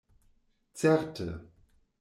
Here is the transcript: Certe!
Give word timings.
Certe! 0.73 1.25